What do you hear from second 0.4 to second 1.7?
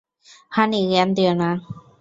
হানি, জ্ঞান দিয়ো না।